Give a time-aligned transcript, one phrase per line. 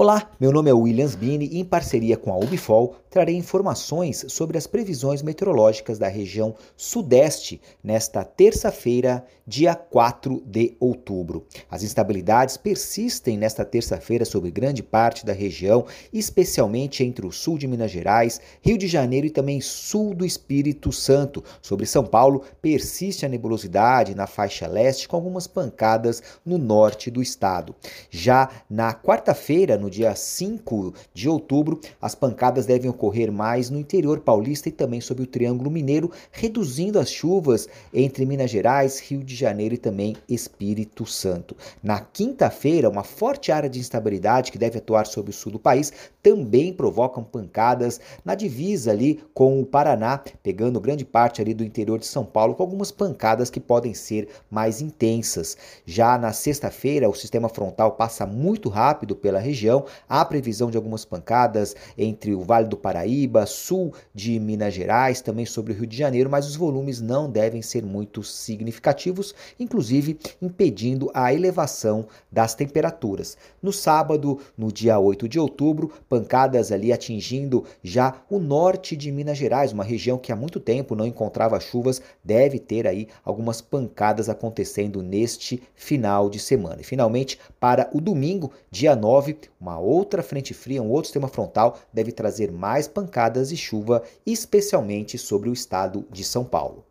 [0.00, 4.56] Olá, meu nome é Williams Bini e em parceria com a Ubifol trarei informações sobre
[4.56, 11.44] as previsões meteorológicas da região sudeste nesta terça-feira, dia 4 de outubro.
[11.68, 17.66] As instabilidades persistem nesta terça-feira sobre grande parte da região, especialmente entre o sul de
[17.66, 21.42] Minas Gerais, Rio de Janeiro e também sul do Espírito Santo.
[21.60, 27.20] Sobre São Paulo, persiste a nebulosidade na faixa leste com algumas pancadas no norte do
[27.20, 27.74] estado.
[28.10, 34.20] Já na quarta-feira, no dia 5 de outubro, as pancadas devem ocorrer mais no interior
[34.20, 39.34] paulista e também sobre o Triângulo Mineiro, reduzindo as chuvas entre Minas Gerais, Rio de
[39.34, 41.56] Janeiro e também Espírito Santo.
[41.82, 45.92] Na quinta-feira, uma forte área de instabilidade que deve atuar sobre o sul do país
[46.22, 51.98] também provocam pancadas na divisa ali com o Paraná, pegando grande parte ali do interior
[51.98, 55.56] de São Paulo, com algumas pancadas que podem ser mais intensas.
[55.86, 59.77] Já na sexta-feira, o sistema frontal passa muito rápido pela região,
[60.08, 65.46] há previsão de algumas pancadas entre o Vale do Paraíba, sul de Minas Gerais, também
[65.46, 71.10] sobre o Rio de Janeiro, mas os volumes não devem ser muito significativos, inclusive impedindo
[71.14, 73.36] a elevação das temperaturas.
[73.62, 79.38] No sábado, no dia 8 de outubro, pancadas ali atingindo já o norte de Minas
[79.38, 84.28] Gerais, uma região que há muito tempo não encontrava chuvas, deve ter aí algumas pancadas
[84.28, 86.80] acontecendo neste final de semana.
[86.80, 89.36] E finalmente, para o domingo, dia 9,
[89.68, 95.18] uma outra frente fria, um outro sistema frontal deve trazer mais pancadas e chuva, especialmente
[95.18, 96.87] sobre o estado de São Paulo.